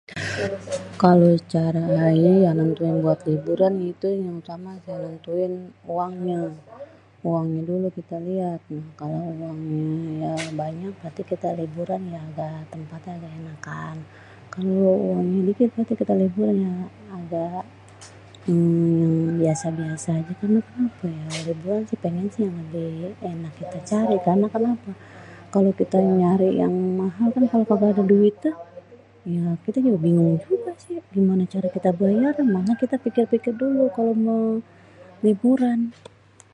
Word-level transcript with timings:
kalo 1.01 1.29
cara 1.53 1.83
ayé 2.09 2.35
nentuin 2.59 2.95
buat 3.03 3.19
liburan 3.29 3.73
tu 4.01 4.07
yang 4.23 4.35
utama 4.41 4.69
nentuin 5.05 5.53
uangnyê.. 5.93 6.37
uangnyê 7.27 7.61
dulu 7.69 7.87
kita 7.97 8.17
liat.. 8.27 8.61
nah 8.75 8.87
kalo 8.99 9.17
uangnyê 9.41 9.85
ya 10.23 10.33
banyak 10.61 10.95
nanti 11.03 11.21
kita 11.31 11.47
liburan 11.59 12.01
ya 12.15 12.23
tempatnya 12.73 13.15
yang 13.23 13.35
enakan.. 13.41 13.95
kalo 14.53 14.71
uangnya 15.07 15.39
dikit 15.47 15.69
nanti 15.77 15.93
kita 16.01 16.13
liburannya 16.21 16.73
agak 17.17 17.63
uhm 18.51 19.23
biasa-biasa 19.41 20.07
aja.. 20.19 20.33
liburan 21.47 21.81
sih 21.89 21.99
pengennya 22.03 22.31
sih 22.35 22.43
yang 22.49 22.57
lebih 22.63 22.89
enak 23.31 23.53
kita 23.61 23.77
cari.. 23.89 24.15
karena 24.27 24.47
kenapa 24.55 24.89
kalo 25.53 25.69
kita 25.79 25.97
nyari 26.19 26.49
yang 26.61 26.73
mahal 27.01 27.27
kan 27.33 27.43
kalo 27.51 27.61
kagak 27.69 27.93
ada 27.95 28.03
duitnya 28.13 28.53
ya 29.37 29.47
kita 29.69 29.77
juga 29.85 29.97
bingung 30.05 30.35
juga 30.49 30.71
sih 30.83 30.97
gimana 31.15 31.43
cara 31.53 31.67
kita 31.75 31.89
bayarnya.. 32.01 32.41
mangkanya 32.53 32.77
kita 32.83 32.95
pikir-pikir 33.05 33.53
dulu 33.61 33.83
mau 34.27 34.45
liburan.. 35.25 35.79